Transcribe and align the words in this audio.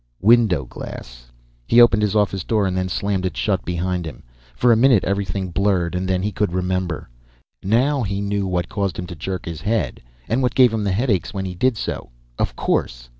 Window 0.23 0.65
glass. 0.65 1.27
He 1.67 1.79
opened 1.79 2.01
his 2.01 2.15
office 2.15 2.43
door 2.43 2.65
and 2.65 2.75
then 2.75 2.89
slammed 2.89 3.23
it 3.23 3.37
shut 3.37 3.63
behind 3.63 4.07
him. 4.07 4.23
For 4.55 4.71
a 4.71 4.75
minute 4.75 5.03
everything 5.03 5.49
blurred, 5.51 5.93
and 5.93 6.07
then 6.09 6.23
he 6.23 6.31
could 6.31 6.53
remember. 6.53 7.07
Now 7.61 8.01
he 8.01 8.19
knew 8.19 8.47
what 8.47 8.67
caused 8.67 8.97
him 8.97 9.05
to 9.05 9.15
jerk 9.15 9.45
his 9.45 9.61
head, 9.61 10.01
what 10.27 10.55
gave 10.55 10.73
him 10.73 10.83
the 10.85 10.91
headaches 10.91 11.35
when 11.35 11.45
he 11.45 11.53
did 11.53 11.77
so. 11.77 12.09
Of 12.39 12.55
course. 12.55 13.09